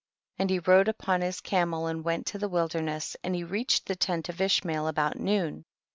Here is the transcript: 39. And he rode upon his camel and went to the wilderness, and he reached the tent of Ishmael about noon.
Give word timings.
39. 0.39 0.43
And 0.43 0.49
he 0.65 0.71
rode 0.71 0.87
upon 0.87 1.21
his 1.21 1.41
camel 1.41 1.85
and 1.85 2.03
went 2.03 2.25
to 2.25 2.39
the 2.39 2.49
wilderness, 2.49 3.15
and 3.23 3.35
he 3.35 3.43
reached 3.43 3.85
the 3.85 3.95
tent 3.95 4.29
of 4.29 4.41
Ishmael 4.41 4.87
about 4.87 5.19
noon. 5.19 5.63